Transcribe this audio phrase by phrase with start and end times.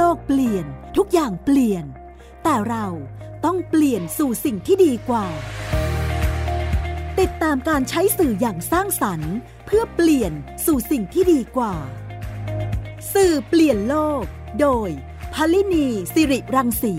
[0.00, 0.66] โลกเปลี่ยน
[0.96, 1.84] ทุกอย่างเปลี่ยน
[2.44, 2.86] แต่เรา
[3.44, 5.26] ต้องเปลี่ยนสู่สิ่งที่ดีกว่า
[7.20, 9.34] ติดตามการใช้สื่ออย่างสร้างสรรค์
[9.66, 10.32] เพื่อเปลี่ยน
[10.66, 11.74] สู่สิ่งที่ดีกว่า
[13.14, 14.22] สื่อเปลี่ยนโลก
[14.60, 14.88] โดย
[15.34, 16.94] พลินีสิริรังสี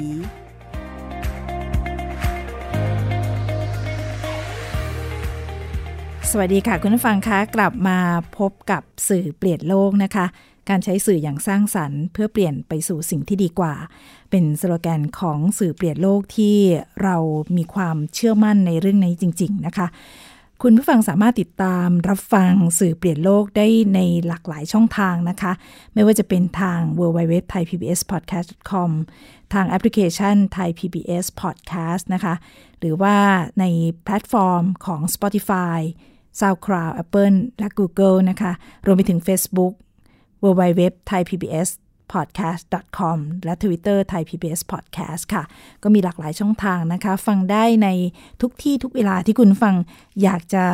[6.29, 7.99] สวัสดีค่ะคุณผู้ฟังคะกลับมา
[8.37, 10.25] พบกับสื่อเปลี่ยนโลกนะคะ
[10.69, 13.73] การใช้สื่ออย่างสร้างสรรค์ เพื่อเปลี่ยนไปสู่สิ่งที่ดีกว่า
[14.29, 16.57] เป็นสโลแกนของสื่อเปลี่ยนโลกที่
[17.03, 17.15] เรา
[17.57, 19.87] มีความเชื่อมั่นในเรื่องนี้จริง ๆ นะคะ
[20.63, 25.51] คุณผู้ฟังสามารถติดตามรับฟังสื่อเปลี่ยนโลกได้ในหลากหลายช่องทางนะคะ
[25.93, 28.33] ไม่ว่าจะเป็นทาง w w w t h a i p b s p o d c
[28.37, 28.91] a s t c o m
[29.53, 32.33] ทางแอปพลิเคชัน Thai PBS Podcast นะคะ
[32.79, 33.15] หรือว่า
[33.59, 33.65] ใน
[34.03, 35.79] แพลตฟอร์มของ Spotify
[36.39, 38.51] SoundCloud Apple และ Google นะคะ
[38.85, 39.73] รวมไปถึง Facebook
[40.43, 41.69] www thai pbs
[42.13, 42.63] podcast
[42.97, 45.43] com และ Twitter Thai PBS Podcast ค่ะ
[45.83, 47.87] ก็มีหลากหลายช่องทางนะคะ ฟังได้ใน
[48.41, 49.75] ทุกที่ทุกเวลาที่คุณฟัง
[50.23, 50.65] อยากจะ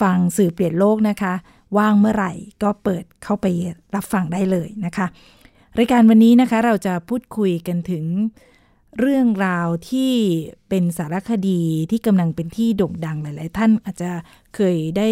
[0.00, 1.34] ฟังสื่อเปลี่ยนโลกนะคะ
[1.78, 3.46] ว่างเมื่อไหร่ก็เปิดเข้าไป
[3.94, 5.06] รับฟังได้เลยนะคะ
[5.78, 8.04] รายการวันนี้นะคะเราจะพูดคุยกันถึง
[9.00, 10.12] เรื่องราวที่
[10.68, 14.10] เป็นสารคดีที่กำลังเป็นที่โด่งดังหลาย ๆ ท่านอาจจะ
[14.54, 15.08] เคยได้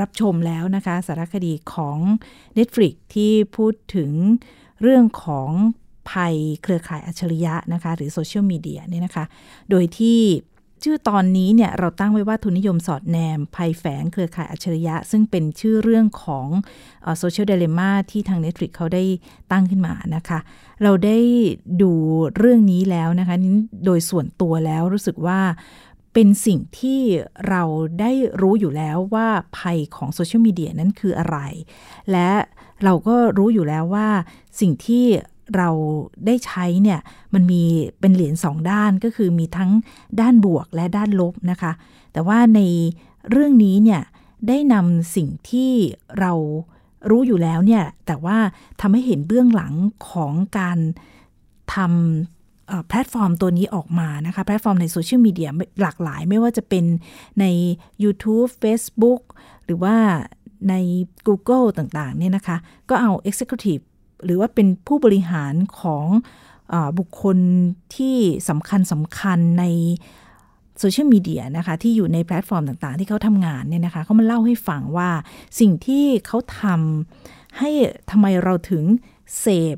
[0.00, 1.98] รับชมแล้วนะคะ สารคดีของ
[2.58, 4.12] Netflix ที่พูดถึง
[4.82, 5.50] เรื่องของ
[6.10, 9.24] ภัยเครือข่ายอัจฉริยะนะคะ หรือโซเชียลมีเดียเนี่ยนะคะ
[9.70, 10.20] โดยที่
[10.86, 16.46] ชื่อตอนนี้เนี่ยเราตั้งไว้ว่าทุนนิยมสอดแนม ภัยแฝงเครือข่ายอัจฉริยะ ซึ่งเป็นชื่อเรื่องของ
[17.18, 19.04] โซเชียลเดเลม่าที่ทาง Netflix เขาได้
[19.52, 20.38] ตั้งขึ้นมานะคะ
[20.82, 21.18] เราได้
[21.82, 21.92] ดู
[22.36, 23.36] เรื่องนี้แล้วนะคะ
[23.84, 25.40] โดยส่วนตัวแล้วรู้สึกว่า
[26.12, 27.00] เป็นสิ่งที่
[27.48, 27.62] เรา
[28.00, 28.10] ได้
[28.40, 31.38] รู้อยู่แล้วว่าภัยของโซเชียลมีเดียนั้นคืออะไร
[32.12, 32.30] และ
[32.84, 34.08] เราก็รู้อยู่แล้วว่า
[34.60, 35.04] สิ่งที่
[35.56, 35.70] เรา
[36.26, 37.00] ได้ใช้เนี่ย
[37.34, 37.62] มันมี
[38.00, 39.70] เป็นเหรียญสองด้านก็คือมีทั้ง
[40.20, 41.72] ด้านบวกและด้านลบนะคะ
[42.12, 42.60] แต่ว่าใน
[43.30, 44.02] เรื่องนี้เนี่ย
[44.48, 45.72] ได้นำสิ่งที่
[46.20, 46.32] เรา
[47.10, 48.38] รู้อยู่แล้วเนี่ยแต่ว่า
[48.80, 49.74] ทำให้เห็นเบื้องหลัง
[50.10, 50.78] ของการ
[51.74, 52.31] ทำ
[52.88, 55.50] แพลตฟอร์มตัวนี้ออกมานะคะ แพลตฟอร์มในโซเชียลมีเดีย
[55.82, 56.84] หลากหลาย ไม่ว่าจะเป็น
[57.40, 57.44] ใน
[58.02, 59.22] YouTube Facebook
[59.64, 59.96] หรือว่า
[60.70, 60.74] ใน
[61.26, 62.56] Google ต่างๆเนี่ยนะคะ
[62.90, 63.84] ก็เอา executive
[64.24, 66.06] หรือว่าเป็นผู้บริหารของ
[66.72, 67.38] อบุคคล
[67.96, 68.16] ที่
[68.48, 69.64] สำคัญสำคัญใน
[70.78, 75.10] โซเชียลมีเดียนะคะ ที่อยู่ในแพลตฟอร์มต่างๆ ที่เขาทำงานเนี่ยนะคะเขามาเล่าให้ฟังว่า
[75.60, 77.70] สิ่งที่เขาทำให้
[78.10, 78.84] ทำไมเราถึง
[79.40, 79.76] เสพ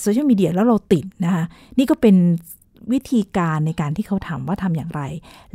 [0.00, 1.44] โซเชียลมีเดียแล้วเราติดนะคะ
[1.78, 2.16] นี่ก็เป็น
[2.92, 5.02] วิธีการในการที่เขาทำว่าทำอย่างไร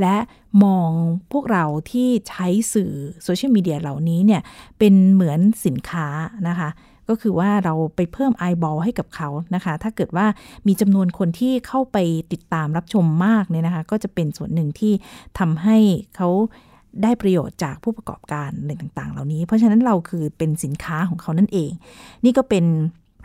[0.01, 0.15] และ
[0.63, 0.89] มอง
[1.31, 2.91] พวกเราที่ใช้สื่อ
[3.23, 4.41] โซเชียลมีเดียเหล่านี้เนี่ย
[4.79, 6.07] เป็นเหมือนสินค้า
[6.47, 6.69] นะคะ
[7.09, 10.25] ก็คือว่าเราไปเพิ่มไอบอลให้กับเขานะคะ ถ้าเกิดว่า
[10.67, 11.97] มีจำนวนคนที่เข้าไป
[12.33, 14.93] ติดตามรับชมมากเนี่ยนะคะ ก็จะเป็นส่วนหนึ่งที่
[15.39, 15.77] ทำให้
[16.15, 16.29] เขา
[17.03, 21.71] ได้ประโยชน์จากผู้ประกอบการอะไรต่าง ๆ เหล่านี้ เพราะฉะนั้นเราคือเป็นสินค้าของเขานั่นเอง
[22.25, 22.65] นี่ก็เป็น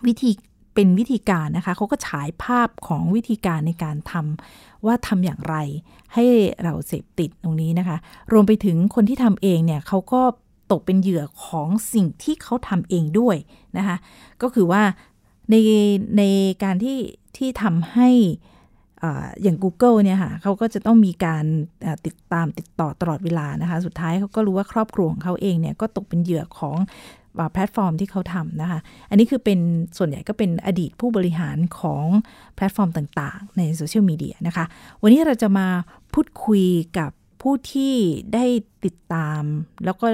[0.06, 0.30] วิธี
[0.74, 5.56] เป็นวิธีการนะคะเขาก็ฉายภาพของวิธีการในการทำว่าทำอย่างไร
[6.14, 6.24] ให้
[6.62, 7.96] เราเสพติดตรงนี้นะคะ
[8.32, 10.22] รวมไปถึงคนที่ทำเองเนี่ยเขาก็
[10.72, 13.36] ตกเป็นเหยื่อของสิ่งที่เขาทำเองด้วย
[13.78, 13.96] นะคะ
[14.42, 14.82] ก็คือว่า
[15.50, 15.54] ใน
[16.18, 16.22] ใน
[16.64, 16.98] การที่
[17.36, 18.10] ที่ทำให้
[19.42, 21.44] อย่าง Google เนี่ยค่ะเขาก็จะต้องมีการ
[22.06, 26.76] ติดตามติดต่อตลอดเวลานะคะ สุดท้ายเขาก็รู้ว่าครอบครัวของเขาเองเนี่ยก็ตกเป็นเหยื่อของ
[27.52, 28.80] แพลตฟอร์มที่เขาทำนะคะ
[29.10, 29.58] อันนี้คือเป็น
[29.98, 32.06] ส่วนใหญ่ก็เป็นอดีตผู้บริหารของ
[32.56, 34.64] แพลตฟอร์มต่างๆ ในโซเชียลมีเดียนะคะ
[35.02, 35.66] วันนี้เราจะมา
[36.14, 36.64] พูดคุย
[36.98, 37.10] กับ
[37.42, 37.94] ผู้ที่
[38.34, 38.44] ได้
[38.84, 39.42] ติดตาม
[39.84, 40.06] แล้วก็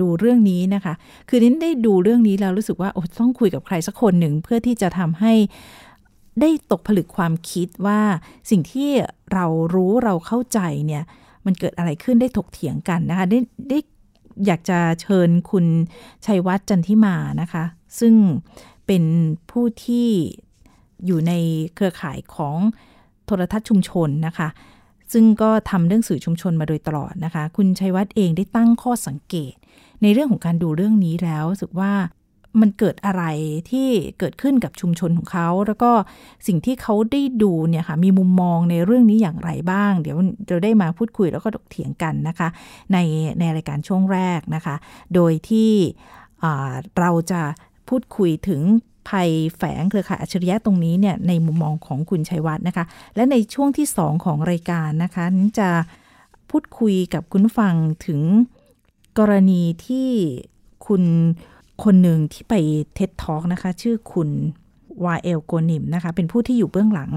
[0.00, 0.94] ดูเรื่องนี้นะคะ
[1.28, 5.32] คือนิ้นได้ดูเรื่องนี้แล้วรู้สึกว่าโอ้ต้องคุยกับใครสักคนหนึ่งเพื่อที่จะทำให้
[6.40, 8.00] ได้ตกผลึกความคิดว่า
[8.50, 8.90] สิ่งที่
[9.32, 11.02] เรารู้เราเข้าใจเนี่ย
[11.46, 13.38] มันเกิดอะไรขึ้นได้ถกเถียงกันนะคะ ได้
[13.70, 13.78] ได้
[14.46, 15.66] อยากจะเชิญคุณ
[16.26, 17.64] ชัยวัฒน์จันทิมานะคะ
[18.00, 18.14] ซึ่ง
[18.86, 19.04] เป็น
[19.50, 20.08] ผู้ที่
[21.06, 21.32] อยู่ใน
[21.74, 22.56] เครือข่ายของ
[23.26, 24.48] โทรทัศน์ชุมชนนะคะ
[25.12, 29.54] ซึ่งก็ทำเรื่องสื่อชุมชนมาโดยตลอดนะคะ คุณชัยวัฒน์เองได้ตั้งข้อสังเกต
[30.02, 31.92] ในเรื่องของการดูเรื่องนี้แล้วรู้สึกว่า
[32.60, 33.24] มันเกิดอะไร
[33.70, 35.90] ที่เกิดขึ้นกับชุมชนของเขา แล้วก็
[36.46, 40.16] สิ่งที่เขาได้ดูเนี่ยค่ะมีมุมมองในเรื่องนี้อย่างไรบ้าง เดี๋ยว
[40.48, 42.48] เราได้มาพูดคุยแล้วก็ถกเถียงกันนะคะ
[42.92, 42.98] ใน
[43.38, 44.74] ในรายการช่วงแรกนะคะ
[45.14, 45.72] โดยที่
[46.98, 47.42] เราจะ
[47.88, 48.62] พูดคุยถึง
[49.08, 52.84] ภัยแฝงเครือข่ายอัจฉริยะตรงนี้เนี่ยในมุมมองของคุณชัยวัฒน์นะคะ
[53.16, 55.70] และในช่วงที่ 2 ของรายการนะคะนั้นจะ
[56.50, 57.74] พูดคุยกับคุณฟัง
[58.06, 58.20] ถึง
[59.18, 60.08] กรณีที่
[60.86, 61.02] คุณ
[61.84, 62.54] คนหนึ่งที่ไป
[62.94, 64.30] TED Talk นะคะ ชื่อคุณ
[65.04, 67.10] วาเอลโกนิมนะคะ เป็นผู้ที่อยู่เบื้องหลัง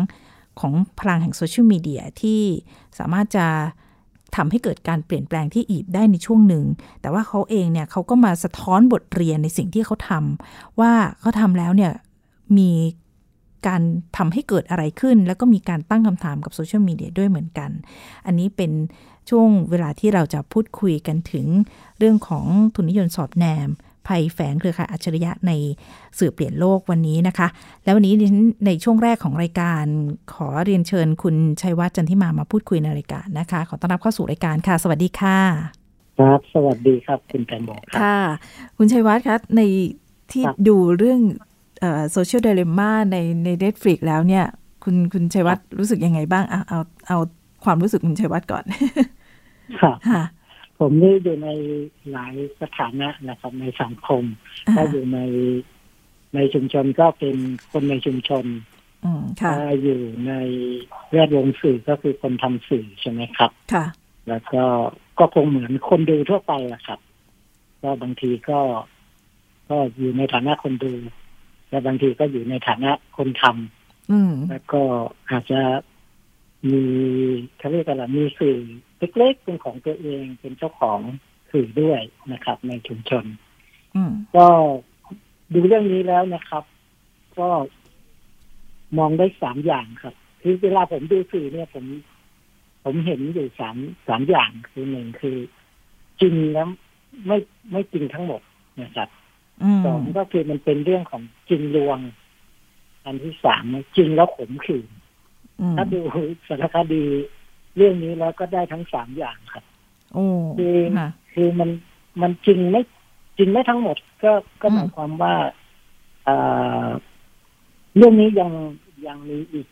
[0.60, 2.42] ของพลังแห่งโซเชียลมีเดียที่
[3.00, 3.48] สามารถจะ
[4.36, 6.66] ทำให้เกิดการเปลี่ยนแปลงที่อียิปต์ได้ในช่วงหนึ่ง
[7.02, 11.92] แต่ว่าเขาเองเนี่ยเขาก็มาสะท้อนบทเรียนในสิ่งที่เขาทำว่าเขาทำแล้วเนี่ย
[12.58, 12.72] มี
[13.68, 13.81] การ
[14.18, 17.72] ทำให้เกิดอะไรขึ้น แล้วก็มีการตั้งคำถามกับโซเชียลมีเดียด้วยเหมือนกัน
[18.25, 18.72] อันนี้เป็น
[19.30, 21.48] ช่วงเวลาที่เราจะพูดคุยกันถึง
[22.00, 23.69] เรื่องของทุนนิยมสอดแนม
[24.07, 25.51] ภัยแฝงเครือข่ายอัจฉริยะใน
[26.19, 27.48] สื่อเปลี่ยนโลกวันนี้นะคะ
[27.83, 28.13] แล้ววันนี้
[28.65, 29.83] ในช่วงแรกของรายการ
[30.33, 35.38] ขอเรียนเชิญคุณชัยวัฒน์จันทิมามาพูดคุยในรายการนะคะ ขอต้อนรับเข้าสู่รายการค่ะ สวัสดีค่ะ
[36.19, 38.19] ครับ สวัสดีครับ คุณแตงโมครับค่ะ
[38.77, 39.62] คุณชัยวัฒน์คะใน
[40.31, 41.21] ที่ครับดูเรื่อง
[42.12, 44.45] โซเชียลเดลิม่าในในเ e ดฟลิกแล้วเนี่ย
[44.83, 47.18] คุณคุณชัยวัฒน์รู้สึกยังไงบ้างเอาเอาเอา
[47.63, 48.63] ความรู้สึกคุณชัยวัฒน์ก่อน
[49.81, 50.24] ครับค่ะ
[50.81, 51.50] ผมนี่อยู่ใน
[52.12, 54.24] หลายสถานะนะครับ ในสังคม
[54.75, 55.19] ถ้าอยู่ใน
[56.36, 57.38] ในชุมชนก็เป็น
[57.72, 58.45] คนในชุมชน
[59.06, 60.33] อืมค่ะถ้าอยู่ใน
[61.12, 63.86] แวดวงสื่อก็คือคนทำสื่อใช่ไหมครับ ค่ะ
[64.28, 64.63] แล้วก็
[65.19, 67.00] ก็คงเหมือนคนดูทั่วไปอะครับ
[67.81, 68.60] ก็บางทีก็
[69.69, 70.94] ก็อยู่ในฐานะคนดู
[71.69, 74.81] และบางทีก็อยู่ในฐานะคนทำอืมแล้วก็
[75.30, 75.62] อาจจะ
[76.69, 76.84] มี
[77.58, 78.60] เขาเรียกอะไรมีสื่อ
[79.18, 81.00] เล็กๆเป็นของตัวเองเป็นเจ้าของ
[81.52, 82.02] สื่อด้วย
[82.34, 83.25] นะครับ ในชุมชน
[83.96, 84.48] อืมก็
[85.54, 86.63] ดูเรื่องนี้แล้วนะครับ
[87.40, 87.50] ก็
[88.98, 91.86] มองได้สามอย่างครับ คือเวลาผมดูสื่อเนี่ยผม
[92.84, 93.75] ผมเห็นอยู่สาม
[94.08, 95.38] สามอย่างคือหนึ่งคือ
[96.22, 96.68] จริงแล้ว
[97.28, 97.38] ไม่
[97.72, 98.42] ไม่จริงทั้งหมด
[98.81, 99.10] นะครับ
[99.63, 102.00] อืมสองก็คือมันเป็นเรื่องของจริงลวง
[103.06, 103.63] อันที่สาม
[103.98, 105.00] จริงแล้วขมขื่นอืม
[105.78, 106.00] ถ้าดู
[106.48, 107.04] สารคดี
[107.78, 109.63] เรื่องนี้แล้วก็ได้ทั้งสามอย่างครับ
[110.13, 110.25] โอ้
[110.58, 111.69] คือค่ะคือมัน
[112.22, 112.81] มันจริงไม่
[113.38, 114.31] จริงไม่ทั้งหมด ก็
[114.62, 115.36] ก็อืมหมายความว่า
[116.24, 116.36] เอ่
[116.86, 116.88] อ
[117.98, 118.52] เรื่องนี้ยัง
[119.08, 119.68] ยังมีอีก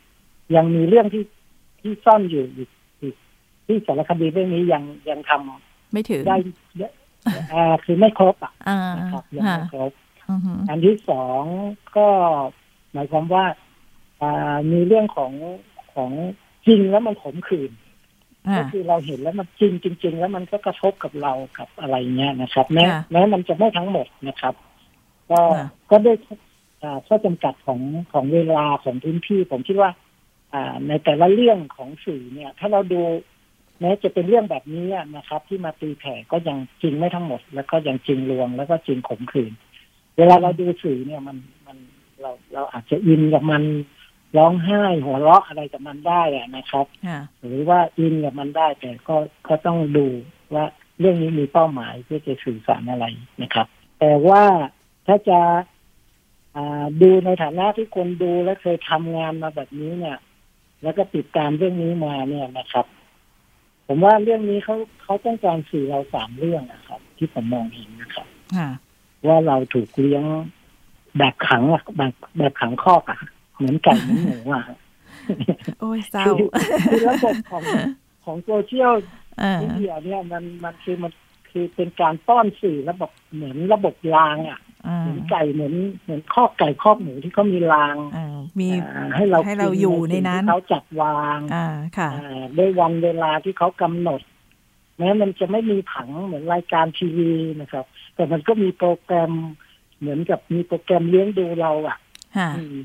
[0.55, 1.23] ยังมีเรื่องที่
[1.81, 2.69] ที่ซ่อนอยู่อีก
[3.01, 3.15] อีก
[3.65, 6.37] ที่สารคดีเรื่องนี้ยังยังทำไม่ถึงได้
[6.77, 6.91] เยอะ
[7.53, 9.91] อ่าคือไม่ครบอะอ่านะครับยังค่ะไม่ครบ
[10.29, 11.43] อือหืออันที่สอง
[11.97, 12.07] ก็
[12.93, 13.45] หมายความว่า
[14.21, 15.31] อ่ามีเรื่องของ
[15.99, 16.11] ของ
[16.67, 17.71] จริงแล้วมันขมขื่น
[18.47, 24.53] อ่าก็คือเราเห็นแล้วมันจริงจริง ๆ แล้วมันก็กระทบกับเรากับอะไรเงี้ยนะครับ แม้ค่ะแม้มันจะไม่ทั้งหมดนะครับ
[25.31, 26.17] ก็ค่ะก็ด้วย
[26.83, 27.79] อ่าข้อจำกัดของ
[28.13, 29.91] ของเวลาของพื้นที่ผมคิดว่า
[30.53, 33.01] อ่าในแต่ละเรื่องของสื่อเนี่ย ถ้าเราดู
[33.79, 34.85] แม้จะเป็นเรื่องแบบนี้
[35.15, 39.51] นะครับ ที่มาตีแผ่ก็ยังจริงไม่ทั้งหมด แล้วก็ยังจริงลวง แล้วก็จริงขมขื่น
[40.17, 41.37] เวลาเราดูสื่อเนี่ยมัน
[41.67, 41.77] มัน
[42.21, 43.63] เราเราอาจจะอินกับมัน
[44.37, 49.15] ร้องไห้หัวเราะอะไรกับมันได้อะนะครับค่ะหรือว่าอินกับมันได้แต่ก็
[49.47, 50.07] ก็ต้องดู
[50.53, 50.65] ว่า
[50.99, 53.05] เรื่องนี้มีเป้าหมายเพื่อจะสื่อสารอะไร
[53.41, 53.67] นะครับ
[53.99, 54.43] แต่ว่า
[55.07, 55.39] ถ้าจะ
[56.55, 60.17] อ่าดูในฐานะที่คนดูและเคยทำงานมาแบบนี้เนี่ย
[60.83, 62.85] แล้วก็ติดตามเรื่องนี้มาเนี่ยนะครับ
[63.87, 68.27] ผมว่าเรื่องนี้เขาเขาต้องการสื่อเราสามเรื่องนะครับ ที่ผมมองเห็นนะครับ
[68.57, 68.69] ค่ะ
[69.27, 70.23] ว่าเราถูกเลี้ยง
[71.17, 73.19] แบบขังอะแบบแบบขังคอกอะ
[73.59, 74.63] เหมือนไก่เหมือนหมูอะ
[75.79, 76.49] โอ้ยเศร้าคือ
[76.91, 77.63] คือระบบของ
[78.25, 78.93] ของโซเชียล
[79.41, 81.11] อ่ามีเดียเนี่ยมันมันคือมัน
[81.51, 85.73] คือเป็นการป้อนสื่อระบบเหมือนระบบรางอะอ่าเหมือนไก่เหมือน
[86.03, 88.27] เหมือนคอกไก่คอกหมูที่เขามีรางอ่า
[88.59, 91.67] มีอ่าให้เราให้เราอยู่ในนั้นสิ่งที่เขาจัดวางอ่า
[91.97, 94.21] ค่ะอ่าด้วยวันเวลาที่เขากำหนด
[94.97, 97.31] แม้มันจะไม่มีผังเหมือนรายการทีวี
[97.61, 99.31] นะครับ แต่มันก็มีโปรแกรม
[99.99, 101.97] เหมือนกับมีโปรแกรมเลี้ยงดูเราอะ
[102.37, 102.75] ค่ะอืม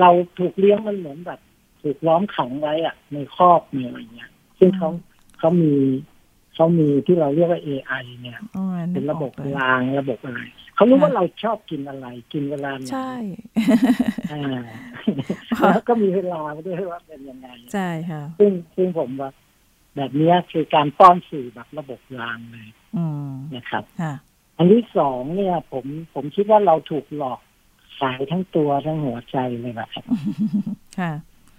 [0.00, 1.40] เราถูกเลี้ยงมันเหมือนแบบ
[1.82, 4.88] ถูกล้อมขังไว้อะในครอบในอะไรเงี้ย ซึ่งเขา
[5.38, 5.72] เขามี
[6.54, 10.40] เขามีที่เราเรียกว่า AI เนี่ยโอ้ยเป็นระบบกออกเลยรางระบบอะไร
[10.74, 13.12] เขารู้ค่ะว่าเราชอบกินอะไร กินเวลาไหนใช่
[14.32, 14.62] อ่า
[15.70, 19.30] แล้วก็มีเวลาด้วยว่าเป็นยังไงใช่ค่ะซึ่งซึ่งผมว่า
[19.96, 24.14] แบบเนี้ยคือการป้อนสื่อแบบระบบรางเลยอืมนะครับค่ะ
[24.56, 25.84] อันที่สองเนี่ย ผม
[26.14, 27.40] ผมคิดว่าเราถูกหลอก
[27.98, 29.88] ขายทั้งตัวทั้งหัวใจเลยแบบ
[30.98, 31.12] ค่ะ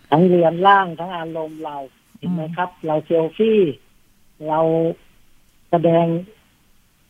[0.10, 1.78] ทั้งเรือนร่างทั้งอารมณ์เรา
[2.18, 3.62] เห็นไหมครับ เราเซลฟี่
[4.48, 4.60] เรา
[5.72, 6.06] แสดง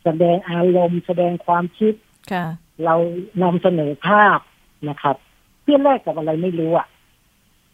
[0.03, 1.93] แสดงอารมณ์ แสดงความคิด
[2.31, 2.45] ค่ะ
[2.85, 2.95] เรา
[3.43, 4.39] นำเสนอภาพ
[4.89, 5.15] นะครับ
[5.61, 6.87] เพื่อแลกกับอะไรไม่รู้อะ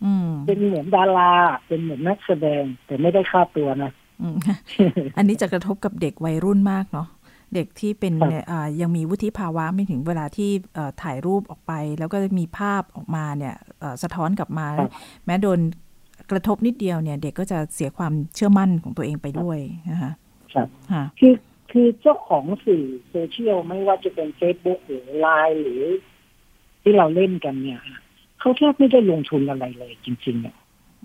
[0.06, 1.34] อืมเป็นเหมือนดารา
[1.68, 3.92] เป็นเหมือนนักแสดง แต่ไม่ได้ค่าตัวนะ
[4.22, 4.36] อืม
[5.18, 7.08] อันนี้จะกระทบกับเด็กวัยรุ่นมากเนาะ
[7.54, 14.92] เด็กที่เป็นครับเนี่ยอ่ายังมีวุฒิภาวะไม่ถึงเวลาที่เอ่อถ่ายรูปออกไป แล้วก็มีภาพออกมาเนี่ยเอ่อสะท้อนกลับมาครับ
[15.26, 15.60] แม้โดน
[16.32, 19.60] กระทบนิดเดียวเนี่ย เด็กก็จะเสียความเชื่อมั่นของตัวเองไปด้วย
[19.92, 20.12] นะคะ
[20.54, 21.34] ครับค่ะคือ
[21.72, 25.84] คือเจ้าของสื่อโซเชียลไม่ว่าจะเป็น Facebook หรือไลน์หรือ
[26.82, 27.80] ที่เราเล่นกันเนี่ย
[28.40, 30.56] เขาแทบไม่ได้ลงทุนอะไรเลยจริงๆเนี่ย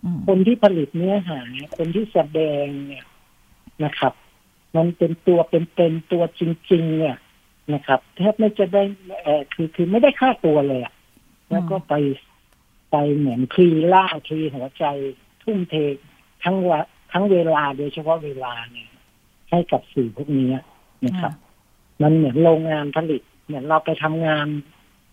[0.04, 1.40] อืมคนที่ผลิตเนื้อหา
[1.76, 3.04] คนที่แสดงเนี่ย
[3.84, 4.12] นะครับ
[4.76, 7.16] มันเป็นตัวเป็นเป็นตัวจริง ๆ เนี่ย
[7.74, 8.82] นะครับแทบไม่จะได้
[9.22, 10.94] เออคือคือไม่ได้ค่าตัวเลยอะ
[11.50, 11.94] แล้วก็ไป
[12.90, 14.84] ไปเหมือนคลีล่าคลีหัวใจ
[15.42, 15.74] ทุ่มเท
[16.44, 16.80] ทั้งวะ
[17.12, 18.88] ทั้งเวลาโดยเฉพาะเวลาเนี่ย
[19.50, 20.48] ให้กับสื่อพวกนี้
[21.06, 21.32] นะครับ
[22.02, 24.46] มันเหมือนโรงงานผลิตเหมือนเราไปทำงาน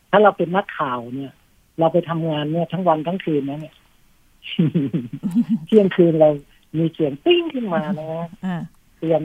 [0.09, 1.33] ถ้าเราเป็นนักข่าวเนี่ย
[1.79, 3.75] เราไปทำงานเนี่ย ทั้งวันทั้งคืนนะเนี่ย
[5.65, 6.29] เที่ยงคืนเรา
[6.77, 8.07] มีเสียงปิ้งขึ้นมานะ
[8.45, 9.21] อ่าเตือน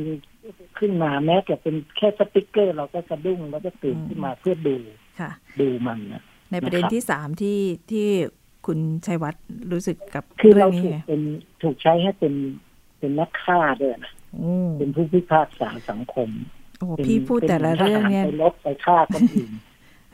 [0.78, 4.76] ขึ้นมาแม้แต่เป็นแค่สติ๊กเกอร์ เราก็สะดุ้งแล้วก็ตื่นอืมขึ้นมาเพื่อดู
[5.20, 5.30] ค่ะ
[5.60, 7.58] ดูมันนะในประเด็นนะครับที่สามที่
[7.90, 8.06] ที่
[8.66, 11.22] คุณชัยวัฒน์รู้สึกกับคือเรื่เราองนี้ถูกไงเป็น
[11.62, 12.34] ถูกใช้ให้เป็น
[12.98, 16.28] เป็นนักฆ่าด้วยนะโอ้เป็นผู้พิพากษาสังคม
[16.78, 19.52] โอ้เป็นพี่พูดแต่ละเรื่องเนี่ยป็นทหาไปลบไปฆ่าคนอื่น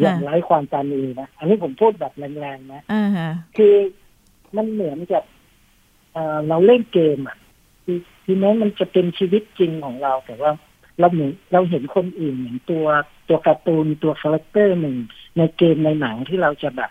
[0.00, 3.74] อย่างไร้ความปราณีนะอันนี้ผมพูดแบบแรงๆนะอ่าฮะคือ
[4.56, 5.22] มันเหมือนกับ
[6.12, 7.36] เอ่อเราเล่นเกมอะ
[7.84, 10.50] คือ คือแม้มันจะเป็นชีวิตจริงของเรา แต่ว่า
[11.00, 12.86] เราเหมือนเราเห็นคนอื่นเหมือนตัว
[13.28, 14.96] ตัวการ์ตูนตัวคาแรคเตอร์หนึ่ง
[15.36, 16.90] ในเกมในหนังที่เราจะแบบ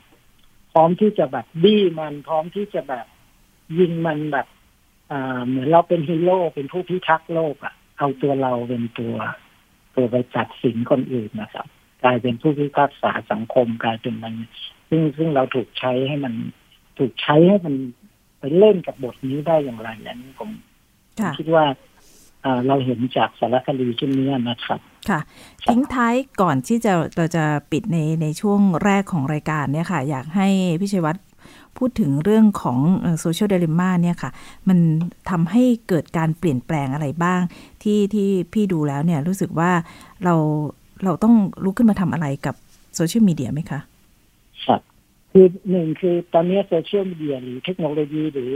[0.74, 3.06] พร้อมที่จะแบบบี้มันพร้อมที่จะแบบ
[3.80, 4.48] ยิงมันแบบ
[5.12, 9.16] อ่าเหมือนเราเป็นฮีโร่เป็นผู้พิทักษ์โลกอะ เอาตัวเราเป็นตัว
[9.96, 11.68] ตัวไปตัดสินคนอื่นนะครับ
[12.04, 14.36] กลายเป็นผู้พิพากษาสังคมกลายเป็นมัน
[14.90, 16.34] ซึ่งซึ่งเราถูกใช้ให้มัน
[16.98, 17.76] ถูกใช้ให้มัน
[18.40, 20.50] ไปเล่นกับบทนี้ได้อย่างไรนั้นผม
[21.16, 21.66] ผมค่ะคิดว่า
[22.46, 24.80] อ่าเราเห็นจากสารคดีชิ้นนี้นะครับ
[25.10, 25.20] ค่ะ
[25.66, 30.48] ทิ้งท้ายก่อนที่จะเราจะปิดในในช่วงแรกของรายการเนี่ยค่ะ อยากให้
[30.82, 31.26] พี่ชัยวัฒน์
[31.78, 32.80] พูดถึงเรื่องของ
[33.20, 34.32] Social Dilemma เนี่ยค่ะ
[34.68, 34.78] มัน
[35.30, 37.40] ทำให้เกิดการเปลี่ยนแปลงอะไรบ้าง
[37.84, 39.72] ที่ที่พี่ดูแล้วเนี่ยรู้สึกว่า
[40.24, 40.36] เรา
[41.04, 42.56] เราต้องลุกขึ้นมาทำอะไรกับ
[42.96, 43.80] โซเชียลมีเดียไหมคะ
[44.66, 44.82] ครับ
[45.32, 48.54] คือหนึ่งคือตอนนี้โซเชียลมีเดียหรือเทคโนโลยีหรือ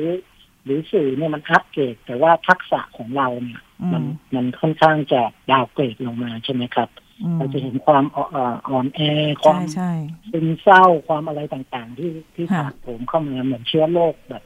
[0.67, 4.03] หรือสื่อเนี่ยมันอัปเกรดแต่ว่าทักษะของเราเนี่ยอืมมัน
[4.36, 5.21] มันค่อนข้างจะ
[5.51, 6.89] downgrade ลงมาใช่ไหมครับ
[7.24, 8.25] อืมเราจะเห็นความอ่อ
[8.69, 9.00] อ่อนแอ
[9.43, 9.91] ควาใช่มใช่
[10.31, 14.43] ซึมเศร้าความอะไรต่างๆ ที่ที่ค่ะถาโถมเข้ามาเหมือนเชื้อโรคแบบ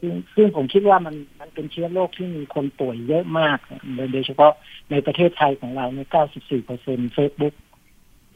[0.00, 3.58] ซึ่งซึ่งผมคิดว่ามันมันเป็นเชื้อโรคที่มีคนป่วยเยอะมาก
[3.94, 4.52] โดยโดยเฉพาะ
[4.90, 7.54] ในประเทศไทยของเราเนี่ย94เปอร์เซ็นต์เฟซบุ๊ก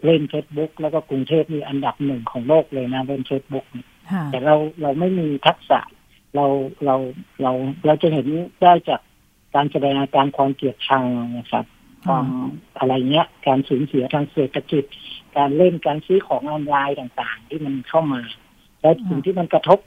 [0.05, 3.67] เล่นเฟซบุ๊กแล้วก็กรุงเทพนี่อันดับหนึ่งของโลกเลยนะเล่นเฟซบุ๊ก
[4.13, 5.81] ค่ะแต่เราเราไม่มีทักษะ
[6.37, 6.47] เรา
[6.85, 6.97] เรา
[7.43, 7.53] เรา
[7.87, 8.27] เราจะเห็น
[8.63, 9.01] ได้จาก
[9.55, 11.05] การแสดงอาการความเกลียดชัง
[11.39, 11.65] นะครับ
[12.07, 12.27] ความ
[12.79, 14.85] อะไรเงี้ย การสูญเสียทางเศรษฐกิจ
[15.37, 18.23] การเล่นการซื้อของออนไลน์ต่างๆ ที่มันเข้ามา
[18.81, 19.79] และสิ่งที่มันกระทบ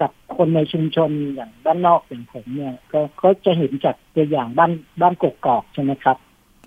[0.00, 6.16] กับคนในชุมชนอย่างบ้านนอกอย่างผมเนี่ยก็ก็จะเห็นจากตัวอย่างบ้านบ้านกกกอกใช่ไหมครับ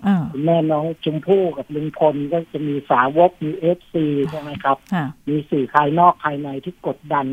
[0.06, 7.26] อ่าคุณแม่น้องชมพู่กับลุงพลก็จะมีสาวกมี FC ใช่ไหมครับค่ะมีสื่อภายนอกภายในที่กดดัน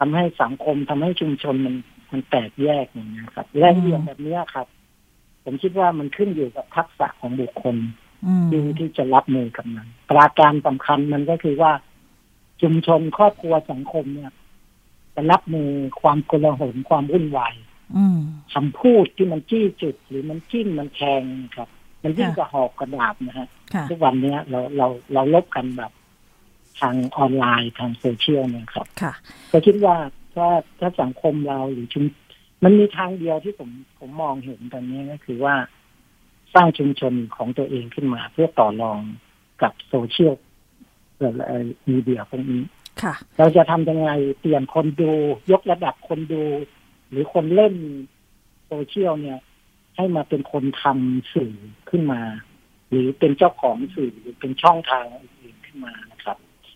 [0.00, 1.74] ทำให้สังคมทำให้ชุมชนมัน
[2.12, 4.66] มันแตกแยกอย่างนี้ยครับแรงเหวี่ยงแบบเนี้ยครับ
[5.44, 7.76] ผมคิดว่ามันขึ้นอยู่กับทักษะของบุคคล
[8.26, 11.72] อืมที่ที่จะรับมือกับมันปราการสำคัญมันก็คือว่า
[12.62, 14.32] ชุมชนครอบครัวสังคมเนี่ย
[15.14, 15.68] จะรับมือ
[16.00, 17.54] ความโกลาหลความวุ่นวาย
[17.96, 18.18] อืม
[18.54, 21.22] คำพูดที่มันจี้จุด หรือมันจิ้มมันแทง
[21.56, 21.68] ครับ
[22.02, 25.92] มันยิ่งกระหอกกระดาบนะฮะค่ะทุกวันเนี้ยเราเราเราลบกันแบบ
[26.80, 29.12] ทางออนไลน์ทางโซเชียลเนี่ยครับค่ะ
[29.50, 29.96] ก็คิดว่า
[30.34, 32.04] ถ้าถ้าสังคมเราหรือชุม
[32.64, 35.54] มันมีทางเดียวที่ผมผมมองเห็นตอนนี้ก็คือว่า
[36.54, 39.00] สร้างชุมชนของตัวเองขึ้นมา เพื่อต่อรอง
[39.62, 40.34] กับโซเชียล
[41.16, 41.28] เอ่
[41.62, 42.62] อมีเดียพวกนี้
[43.02, 44.10] ค่ะ เราจะทำยังไง
[44.40, 45.12] เปลี่ยนคนดู
[45.52, 46.42] ยกระดับคนดู
[47.10, 47.74] หรือคนเล่น
[48.66, 49.38] โซเชียลเนี่ย
[49.96, 51.54] ให้มาเป็นคนทำสื่อ
[51.90, 52.22] ขึ้นมา
[52.88, 56.09] หรือเป็นเจ้าของสื่อหรือเป็นช่องทางอื่นๆขึ้นมานะครับ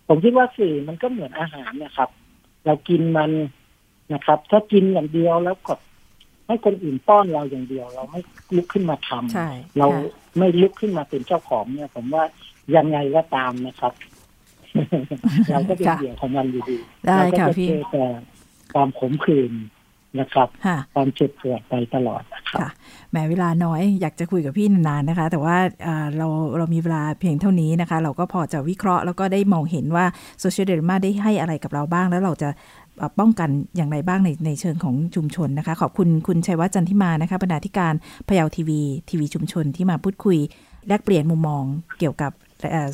[0.08, 2.08] ผมคิดว่าสื่อมันก็เหมือนอาหารนะครับ
[2.66, 3.30] เรากินมัน
[4.12, 5.74] นะครับ ถ้ากินอย่างเดียวแล้วก็
[6.46, 8.20] ให้คนอื่นป้อนเราอย่างเดียว เราไม่
[8.56, 12.24] ลุกขึ้นมาทำใช่เราค่ะไม่ลุกขึ้นมาเป็นเจ้าของเนี่ย ผมว่า
[12.76, 13.92] ยังไงก็ตามนะครับ
[15.50, 18.04] เราก็เป็นค่ะเหยื่อของมันอยู่ดีได้เราก็ค่ะจะพี่เจอแต่
[18.72, 19.52] ความขมขื่น
[20.20, 22.68] นะครับค่ะความเจ็บปวดไปตลอดนะครับค่ะ
[23.10, 26.26] แหมเวลาน้อยอยากจะคุยกับพี่นานๆนะคะ แต่ว่าเอ่อเรา
[26.58, 30.04] เรามีเวลาเพียงเท่านี้นะคะ เราก็พอจะวิเคราะห์แล้วก็ได้มองเห็นว่า
[30.40, 32.48] โซเชียลเดลมาได้ให้อะไรกับเราบ้าง แล้วเราจะ
[32.98, 37.94] เอ่อป้องกันอย่างไรบ้างในในเชิงของชุมชนนะคะ ขอบคุณคุณชัยวัฒน์จันทิมานะคะบรรณาธิการ
[38.28, 40.38] พยาวทีวีทีวีชุมชนที่มาพูดคุย
[40.88, 41.62] แลกเปลี่ยนมุมมอง
[41.98, 42.32] เกี่ยวกับ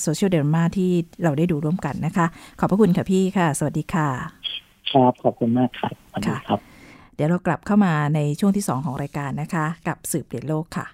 [0.02, 0.90] โซเชียลเดลมาที่
[1.24, 2.26] เราได้ดูร่วมกันนะคะ
[2.60, 4.08] ขอบพระคุณค่ะพี่ค่ะ สวัสดีค่ะ
[4.92, 10.86] ครับ ขอบคุณมากครับสวัสดีครับเดี๋ยวเรากลับเข้ามาในช่วงที่ 2 ของรายการนะคะ กับสืบเปลี่ยนโลกค่ะ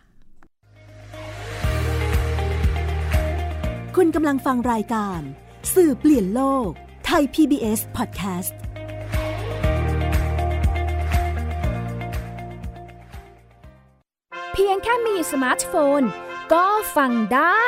[3.97, 5.21] คุณกำลังฟังรายการ
[5.75, 6.69] สสื่อเปลี่ยนโลก
[7.07, 8.55] ไทย PBS Podcast
[14.53, 16.03] เพียงแค่มีสมาร์ทโฟน
[16.53, 16.67] ก็
[16.97, 17.65] ฟังได้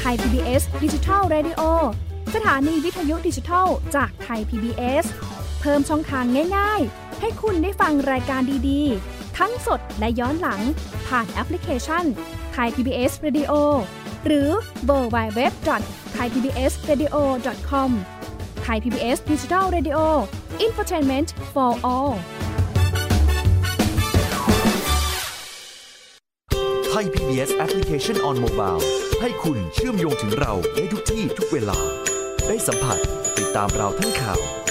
[0.00, 1.62] ไทย PBS ดิจิทัล Radio
[2.34, 6.24] สถานีวิทยุดิจิทัลจากไทย PBS เเพิ่มช่องทาง
[6.56, 10.60] ง่าย ๆ ให้คุณได้ฟังรายการดีๆ ทั้งสดและย้อนหลัง
[11.08, 12.04] ผ่านแอปพลิเคชัน
[12.52, 13.52] ไทย PBS Radio
[14.26, 14.48] หรือ
[14.84, 17.14] เวอร์ไบเว็บจอดไทยพีบีเอสเรดิโอ
[17.68, 17.90] คอม
[18.62, 19.98] ไทยพีบีเอสดิจิทัลเรดิโอ
[20.60, 22.12] อินฟอร์ทนเมนต์ for all
[26.88, 28.82] ไทย PBS Application on Mobile
[29.20, 31.78] ให้คุณเชื่อมโยงถึงเราในทุกที่ทุกเวลา
[32.48, 32.98] ได้สัมผัส
[33.38, 34.40] ติดตามเราทั้งข่าว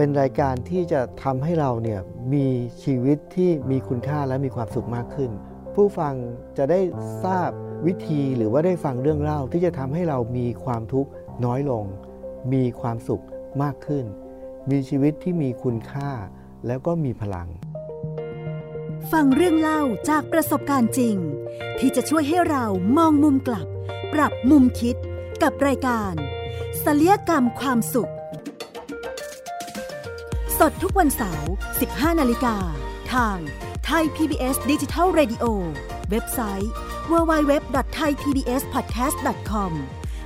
[0.00, 2.00] เป็นรายการที่จะทำให้เราเนี่ย
[2.34, 2.46] มี
[2.82, 5.30] ชีวิตที่มีคุณค่าและมีความสุขมากขึ้น
[5.74, 6.14] ผู้ฟัง
[6.58, 6.80] จะได้
[7.24, 7.50] ทราบ
[7.86, 11.10] วิธีหรือว่าได้ฟังเรื่องเล่าที่จะทำให้เรามีความทุกข์
[11.44, 11.84] น้อยลง
[12.52, 13.24] มีความสุข
[13.62, 14.04] มากขึ้น
[14.70, 16.10] มีชีวิตที่มีคุณค่า
[16.66, 17.48] แล้วก็มีพลัง
[19.12, 21.16] ฟังเรื่องเล่าจากประสบการณ์จริง
[21.78, 22.64] ที่จะช่วยให้เรา
[22.96, 23.66] มองมุมกลับ
[24.12, 24.96] ปรับมุมคิด
[25.42, 26.14] กับรายการ
[26.84, 28.12] ศัลยกรรมความสุข
[30.60, 31.50] สดทุกวันเสาร์
[31.84, 32.56] 15 นาฬิกา
[33.12, 33.36] ทาง
[33.84, 35.44] ไทย PBS Digital Radio
[36.10, 36.72] เว็บไซต์
[37.10, 39.72] www.thaipbspodcast.com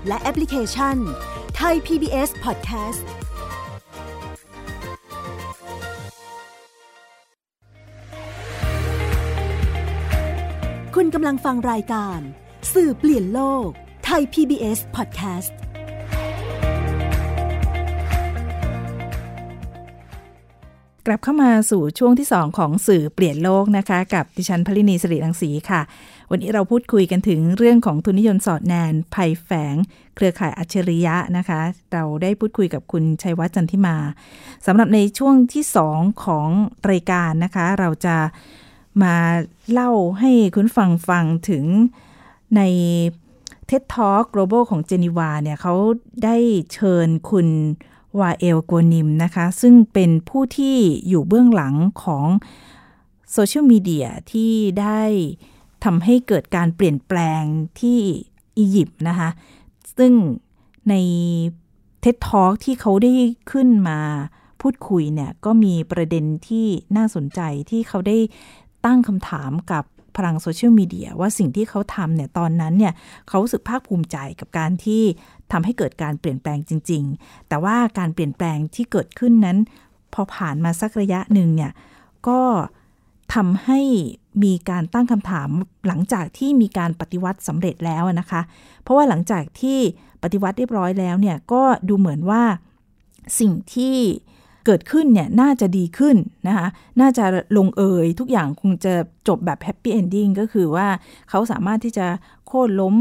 [0.06, 0.96] และแอปพลิเคชัน
[1.60, 3.04] Thai PBS Podcast
[10.94, 12.20] คุณกำลังฟังรายการ
[12.74, 13.68] สื่อเปลี่ยนโลก
[14.04, 15.52] ไทย PBS Podcast
[21.06, 25.80] กลับเข้ามาสู่ช่วงที่ 2 ของสื่อเปลี่ยนโลกนะคะ กับดิฉันพลินีสิริรังสีค่ะ
[26.30, 29.74] วันนี้เราพูดคุยกันถึงเรื่องของทุนนิยมสอดแนนภัยแฝง
[30.16, 31.60] เครือข่ายอัจฉริยะนะคะ
[31.92, 33.96] เราได้พูดคุยกับคุณชัยวัฒน์จันทิมา
[34.66, 36.48] สำหรับในช่วงที่ 2 ของ
[36.90, 38.16] รายการนะคะ เราจะ
[39.02, 39.16] มา
[39.70, 41.64] เล่าให้คุณฟังฟังถึง
[42.56, 42.60] ใน
[43.68, 45.74] TED Talk Global ของเจนีวาเนี่ยเขา
[46.24, 46.36] ได้
[46.72, 47.48] เชิญคุณ
[48.20, 50.76] วาเอลกัวนิมนะคะ ซึ่งเป็นผู้ที่
[51.08, 52.26] อยู่เบื้องหลังของ
[53.32, 55.00] โซเชียลมีเดียที่ได้
[55.84, 57.42] ทำให้เกิดการเปลี่ยนแปลง
[57.80, 57.98] ที่
[58.58, 59.30] อียิปต์นะคะ
[59.98, 60.12] ซึ่ง
[60.88, 60.94] ใน
[62.02, 63.12] TED Talk ที่เขาได้
[63.50, 64.00] ขึ้นมา
[64.60, 68.18] พูดคุยเนี่ย ก็มีประเด็นที่น่าสนใจที่เขาได้
[68.86, 69.84] ตั้งคำถามกับ
[70.16, 72.92] พลังโซเชียลมีเดียว่าสิ่งที่เขาทำเนี่ยตอนนั้นเนี่ย
[73.28, 75.02] เขารู้สึกภาคภูมิใจกับการที่
[75.52, 79.58] ทำให้เกิดการเปลี่ยนแปลงจริง ๆ แต่ว่าการเปลี่ยนแปลงที่เกิดขึ้นนั้น
[80.14, 81.72] พอผ่านมาสักระยะหนึ่งเนี่ย
[82.28, 82.40] ก็
[83.34, 83.80] ทำให้
[84.44, 85.48] มีการตั้งคำถาม
[85.86, 88.40] หลังจากที่มีการปฏิวัติสำเร็จแล้วนะคะ
[88.82, 89.78] เพราะว่าหลังจากที่
[90.22, 92.42] ปฏิวัติเรียบร้อยแล้วเนี่ยก็ดูเหมือนว่า
[93.40, 93.96] สิ่งที่
[94.66, 96.16] เกิดขึ้นเนี่ยน่าจะดีขึ้น
[96.48, 96.66] นะคะ
[97.00, 97.24] น่าจะ
[97.56, 98.94] ลงเอยทุกอย่างคงจะ
[99.28, 100.86] จบแบบ happy ending ก็คือว่า
[101.30, 102.06] เขาสามารถที่จะ
[102.46, 102.96] โค่นล้ม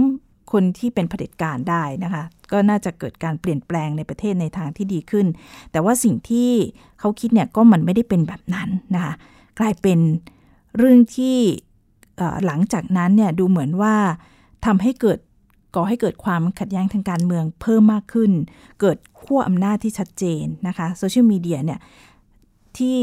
[0.51, 5.25] คนที่เป็นเผด็จการได้นะคะ ก็น่าจะเกิดการเปลี่ยนแปลงในประเทศในทางที่ดีขึ้น
[5.71, 6.51] แต่ว่าสิ่งที่
[6.99, 9.13] เขาคิดเนี่ยก็มันไม่ได้เป็นแบบนั้นนะคะ
[9.59, 9.99] กลายเป็น
[10.77, 11.37] เรื่องที่
[12.45, 13.95] หลังจากนั้นเนี่ยดูเหมือนว่า
[14.65, 15.19] ทำให้เกิด
[15.75, 18.31] ก่อให้เกิดความขัดแย้งทางการเมืองเพิ่มมากขึ้น
[18.81, 21.79] เกิดขั้วอำนาจที่ชัดเจนนะคะโซเชียลมีเดียเนี่ย
[22.77, 22.97] ที่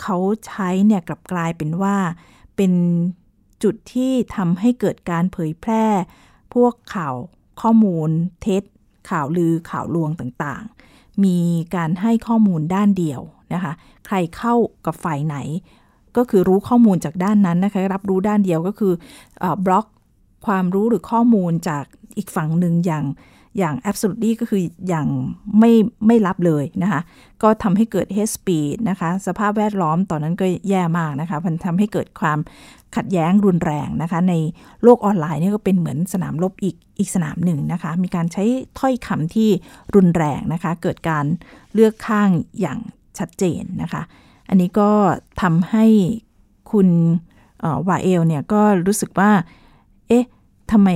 [0.00, 1.96] เขาใช้เนี่ยกลับกลายเป็นว่า
[2.56, 2.72] เป็น
[3.62, 5.84] จุดที่ทำให้เกิดการเผยแพร่
[6.54, 7.14] พวกข่าว
[7.60, 8.10] ข้อมูล
[8.42, 8.62] เท็จ
[9.10, 11.38] ข่าวลือข่าวลวงต่างๆ มี
[11.76, 13.20] การให้ข้อมูลด้านเดียว
[13.54, 13.72] นะคะ
[14.06, 14.54] ใครเข้า
[14.86, 15.36] กับฝ่ายไหน
[16.16, 18.92] ก็คือรู้ข้อมูลจากด้านนั้นนะคะ รับรู้ด้านเดียวก็คือ
[19.66, 19.86] บล็อก
[20.46, 21.84] ความรู้หรือข้อมูลจาก
[22.16, 23.04] อีกฝั่งหนึ่งอย่าง
[23.58, 25.08] อย่าง absolutely ก็คืออย่าง
[25.58, 25.72] ไม่
[26.06, 27.00] ไม่รับเลยนะคะ
[27.42, 32.38] ก็ทำให้เกิด hate speech นะคะ สภาพแวดล้อมตอนนั้นก็แย่มากนะคะ มันทำให้เกิดความ
[32.96, 34.34] ขัดแย้งรุนแรงนะคะ ใน
[34.82, 38.44] โลกออนไลน์นี่ก็เป็นเหมือนสนามรบอีกอีกสนามหนึ่งนะคะ มีการใช้
[38.78, 39.50] ถ้อยคำที่
[39.94, 41.24] รุนแรงนะคะ เกิดการ
[41.74, 42.28] เลือกข้าง
[42.60, 42.78] อย่าง
[43.18, 44.02] ชัดเจนนะคะ
[44.48, 44.90] อันนี้ก็
[45.42, 45.86] ทำให้
[46.70, 46.88] คุณ
[47.88, 49.30] วาเอลเนี่ยก็รู้สึกว่า
[50.10, 50.24] เอ๊ะ
[50.70, 50.88] ทำไม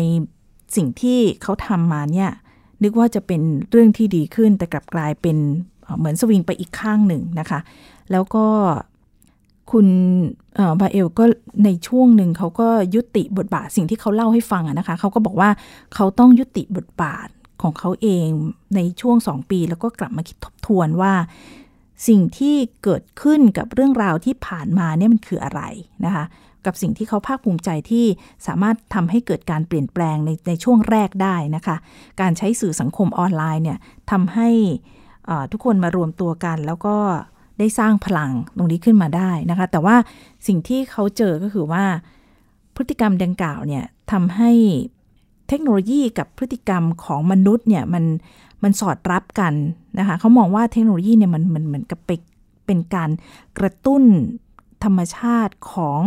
[0.77, 2.31] สิ่งที่เขาทำมาเนี่ย
[2.83, 5.37] นึกว่าจะเป็นเรื่องที่ดีขึ้น แต่กลับกลายเป็น
[5.99, 7.61] เหมือนสวิงไปอีกข้างหนึ่งนะคะ
[8.13, 8.47] แล้วก็
[9.73, 9.87] คุณ
[10.81, 11.25] บาเอลก็
[11.65, 15.51] ในช่วงหนึ่งเขาก็ยุติบทบาทสิ่งที่เขาเล่าให้ฟังนะคะเขาก็บอกว่า
[15.95, 17.29] เขาต้องยุติบทบาท
[17.63, 18.29] ของเขาเอง
[18.77, 21.13] ในช่วงสองปี แล้วก็กลับมาคิดทบทวนว่า
[22.09, 25.63] สิ่งที่เกิดขึ้นกับเรื่องราวที่ผ่านมาเนี่ยมันคืออะไร
[26.05, 26.25] นะคะ
[26.67, 28.07] กับสิ่งที่เขาภาคภูมิใจที่
[28.47, 31.77] สามารถทำให้เกิดการเปลี่ยนแปลงในในช่วงแรกได้นะคะ
[32.21, 33.79] การใช้สื่อสังคมออนไลน์เนี่ย
[34.11, 34.49] ทำให้
[35.53, 36.97] ทุกคนมารวมตัวกัน แล้วก็
[37.59, 39.97] ได้สร้างพลังตรงนี้ขึ้นมาได้นะคะ แต่ว่า
[40.47, 41.85] สิ่งที่เขาเจอก็คือว่า
[42.77, 44.51] พฤติกรรมดังกล่าวเนี่ยทำให้
[45.49, 48.05] เทคโนโลยีกับพฤติกรรมของมนุษย์เนี่ยมัน
[48.63, 49.55] มันสอดรับกัน
[49.99, 52.01] นะคะเขามองว่าเทคโนโลยีเนี่ยมันมันเหมือนกับ
[52.67, 53.11] เป็นการ
[53.59, 54.03] กระตุ้น
[54.85, 56.01] ธรรมชาติของ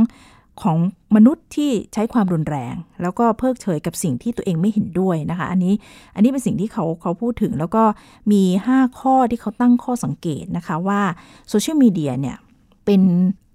[0.64, 0.78] ของ
[1.16, 5.74] มนุษย์ที่ใช้ความรุนแรง แล้วก็เพิกเฉยกับสิ่งที่ตัวเองไม่เห็นด้วยนะคะ อันนี้
[6.16, 7.84] อันนี้เป็นสิ่งที่เขาเขาพูดถึง แล้วก็
[8.32, 8.44] มี
[8.74, 11.02] 5 ข้อที่เขาตั้งข้อสังเกตนะคะว่า
[11.50, 12.38] โซเชียลมีเดียเนี่ย
[12.86, 13.02] เป็น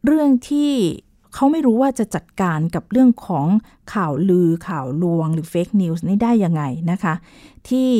[0.04, 0.72] เรื่องที่
[1.34, 3.46] เขาไม่รู้ว่าจะจัดการกับเรื่องของ
[3.94, 7.14] ข่าวลือข่าวลวงหรือ fake news นี่ได้ยังไงนะคะ
[7.68, 7.90] ที่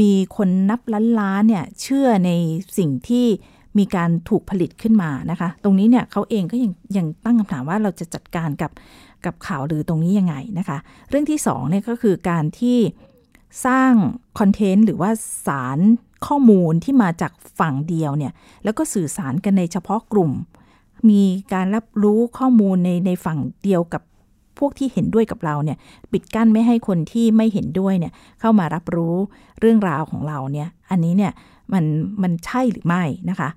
[0.00, 2.30] มีคนนับล้านล้านเนี่ยเชื่อใน
[2.78, 3.26] สิ่งที่
[3.78, 8.72] มีการถูกผลิตขึ้นมานะคะ ตรงนี้เนี่ยเขาเองก็ยังยังตั้งคำถามว่าเราจะจัดการกับ
[9.24, 12.78] กับข่าวหรือตรงนี้ยังไงนะคะ เรื่องที่2เนี่ยก็คือการที่
[13.66, 13.92] สร้าง
[14.38, 15.10] คอนเทนต์หรือว่า
[15.46, 15.78] สาร
[16.26, 18.32] ข้อมูลที่มาจากฝั่งเดียวเนี่ย
[18.64, 20.32] แล้วก็สื่อสารกันในเฉพาะกลุ่ม
[21.10, 24.02] มีการรับรู้ข้อมูลในในฝั่งเดียวกับ
[24.58, 25.78] พวกที่เห็นด้วยกับเราเนี่ย
[26.12, 29.16] ปิดกั้นไม่ให้คนที่ไม่เห็นด้วยเนี่ยเข้ามารับรู้
[29.60, 31.32] เรื่องราวของเราเนี่ยอันนี้เนี่ย
[31.72, 31.84] มัน
[32.22, 33.48] มันใช่หรือไม่นะคะ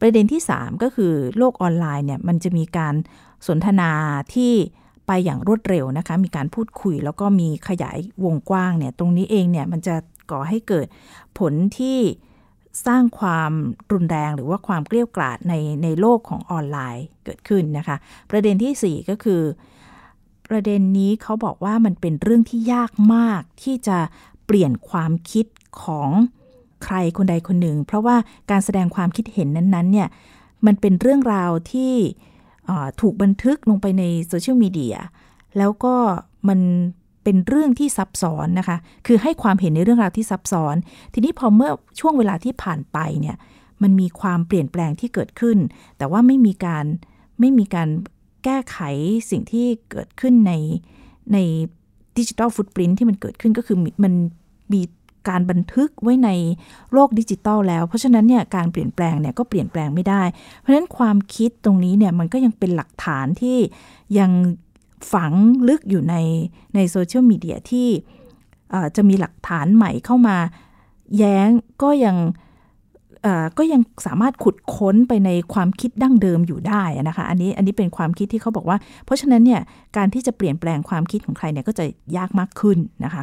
[0.00, 2.94] ประเด็นที่ 3 ก็คือโลกออนไลน์เนี่ยมันจะมีการ
[3.46, 3.90] สนทนา
[4.34, 4.52] ที่
[5.06, 9.94] ไปอย่างรวดเร็วนะคะ มีการพูดคุยแล้วก็มีขยายวงกว้างเนี่ยตรงนี้เองเนี่ยมันจะ
[10.30, 10.86] ก่อให้เกิด
[11.38, 11.98] ผลที่
[12.86, 13.52] สร้างความ
[13.92, 17.96] รุนแรงหรือว่าความเกลี้ยกล่อมในในโลกของออนไลน์เกิดขึ้นนะคะ
[18.30, 19.42] ประเด็นที่ 4 ก็คือ
[20.50, 23.98] ประเด็นนี้เขาบอกว่ามันเป็นเรื่องที่ยากมากที่จะ
[24.46, 25.46] เปลี่ยนความคิด
[25.82, 26.10] ของ
[26.84, 28.16] ใครคนใดคนหนึ่ง เพราะว่า
[28.50, 30.08] การแสดงความคิดเห็นนั้นๆเนี่ย
[30.66, 31.92] มันเป็นเรื่องราวที่
[33.00, 34.96] ถูกบันทึกลงไปในโซเชียลมีเดีย
[35.58, 35.94] แล้วก็
[36.48, 36.60] มัน
[37.24, 40.76] เป็นเรื่องที่ซับซ้อนนะคะ คือให้ความเห็นในเรื่องราวที่ซับซ้อน
[41.12, 43.36] ทีนี้พอเมื่อช่วงเวลาที่ผ่านไปเนี่ย
[43.82, 45.58] มันมีความเปลี่ยนแปลงที่เกิดขึ้น
[45.98, 46.84] แต่ว่าไม่มีการ
[47.40, 47.88] ไม่มีการ
[48.44, 48.78] แก้ไข
[49.30, 50.52] สิ่งที่เกิดขึ้นใน
[51.32, 51.38] ใน
[52.18, 54.14] digital footprint ที่มันเกิดขึ้นก็คือมัน
[54.72, 54.80] มี
[55.28, 56.30] การบันทึกไว้ใน
[56.92, 60.22] โลกดิจิตอลแล้ว เพราะฉะนั้นเนี่ยการเปลี่ยนแปลงเนี่ยก็เปลี่ยนแปลงไม่ได้
[60.58, 63.58] เพราะฉะนั้นความคิดตรงนี้เนี่ยมันก็ยังเป็นหลักฐานที่
[64.18, 64.30] ยัง
[65.12, 65.32] ฝัง
[65.68, 66.14] ลึกอยู่ใน
[66.74, 67.88] ในโซเชียลมีเดียที่
[68.96, 70.36] จะมีหลักฐานใหม่เข้ามา
[71.18, 71.48] แย้ง
[71.82, 72.16] ก็ยัง
[73.58, 79.60] ก็ยังสามารถขุดค้นไปในความคิดดั้งเดิมอยู่ได้นะคะอันนี้อันนี้เป็นความคิดที่เขาบอกว่า เพราะฉะนั้นเนี่ย
[79.96, 81.84] การที่จะเปลี่ยนแปลงความคิดของใครเนี่ยก็จะ
[82.16, 83.22] ยากมากขึ้นนะคะ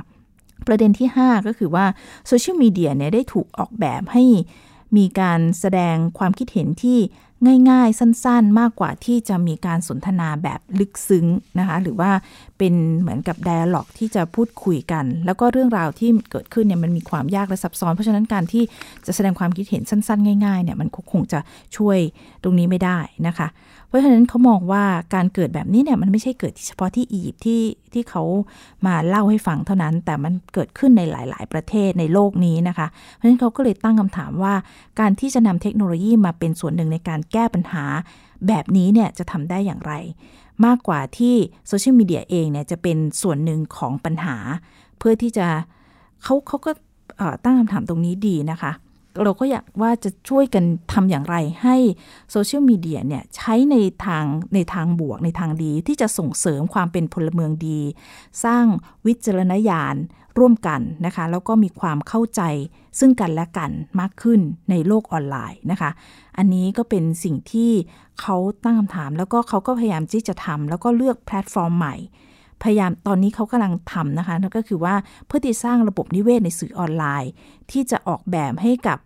[0.67, 1.85] ประเด็นที่ 5 ก็คือว่า
[2.27, 4.23] โซเชียลมีเดียเนี่ยได้ถูกออกแบบให้
[4.97, 6.99] มีการแสดงความคิดเห็นที่
[7.69, 11.25] ง่ายๆ สั้นๆ มากกว่าที่จะมีการสนทนาแบบลึกซึ้ง
[11.59, 12.11] นะคะ หรือว่า
[12.57, 18.63] เป็นเหมือนกับไดอะล็อกที่จะพูดคุยกัน แล้วก็เรื่องราวที่เกิดขึ้นเนี่ยมันมีความยากและซับซ้อน เพราะฉะนั้นการที่
[19.05, 21.39] จะแสดงความคิดเห็นสั้น ๆ ง่ายๆเนี่ยมันคงจะ
[21.77, 21.97] ช่วย
[22.43, 23.49] ตรงนี้ไม่ได้นะคะ
[23.87, 24.83] เพราะฉะนั้นเขามองว่า
[25.15, 27.61] การเกิดแบบนี้เนี่ยมันไม่ใช่เกิดเฉพาะที่อียิปต์ที่
[27.93, 28.23] ที่เขา
[28.85, 34.53] มาเล่าให้ฟังเท่านั้น แต่มันเกิดขึ้นในหลาย ๆ ประเทศในโลกนี้นะคะ เพราะฉะนั้นเขาก็เลยตั้งคำถามว่า
[34.99, 37.85] การที่จะนำเทคโนโลยีมาเป็นส่วนหนึ่งในการแก้ปัญหา
[38.47, 39.93] แบบนี้เนี่ยจะทำได้อย่างไร
[40.65, 41.35] มากกว่าที่
[41.67, 44.37] โซเชียลมีเดียเองเนี่ยจะเป็นส่วนหนึ่งของปัญหา
[44.97, 45.47] เพื่อที่จะ
[46.23, 46.71] เขาเขาก็
[47.43, 48.71] ตั้งคำถามตรงนี้ดีนะคะ
[49.23, 51.75] เราก็อยากว่าจะช่วยกันทำอย่างไรให้
[52.31, 57.79] โซเชียลมีเดียเนี่ยใช้ในทางในทางบวกในทางดี ที่จะส่งเสริมความเป็นพลเมืองดี
[58.43, 58.65] สร้าง
[59.05, 59.95] วิจารณญาณ
[60.39, 62.41] ร่วมกันนะคะ แล้วก็มีความเข้าใจ
[62.99, 65.91] ซึ่งกันและกันมากขึ้นในโลกออนไลน์นะคะ
[66.37, 67.71] อันนี้ก็เป็นสิ่งที่
[68.21, 71.95] เขาตั้งคำถาม แล้วก็เขาก็พยายามที่จะทำแล้วก็เลือกแพลตฟอร์มใหม่
[72.63, 74.95] พยายามตอนนี้เขากำลังทำนะคะนั่นก็คือว่า
[75.27, 77.31] เพื่อที่สร้างระบบนิเวศในสื่อออนไลน์
[77.71, 78.97] ที่จะออกแบบให้กับ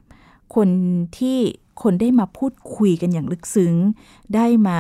[0.56, 0.70] คน
[1.18, 1.38] ที่
[1.84, 3.76] คนได้มาพูดคุยกันอย่างลึกซึ้ง
[4.36, 4.80] ได้มา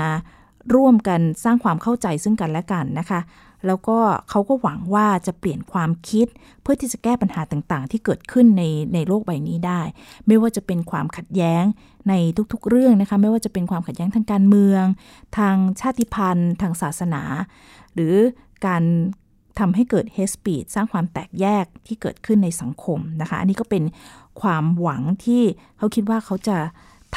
[0.75, 3.19] ร่วมกันสร้างความเข้าใจซึ่งกันและกันนะคะ
[3.67, 3.97] แล้วก็
[4.29, 6.27] เขาก็หวังว่าจะเปลี่ยนความคิด
[6.61, 9.81] เพื่อที่จะแก้ปัญหาต่างๆ ที่เกิดขึ้นในในโลกใบนี้ได้
[10.27, 11.63] ไม่ว่าจะเป็นความขัดแย้ง
[12.09, 12.13] ใน
[12.53, 14.83] ทุกๆเรื่องนะคะ ไม่ว่าจะเป็นความขัดแย้งทางการเมือง
[15.37, 17.23] ทางชาติพันธุ์ ทางศาสนา
[17.93, 18.15] หรือ
[18.65, 18.83] การ
[19.59, 23.83] ทำให้เกิด hate speech สร้างความแตกแยกที่เกิดขึ้นในสังคมนะคะ อันนี้ก็เป็น
[24.41, 25.43] ความหวังที่
[25.77, 26.57] เขาคิดว่าเขาจะ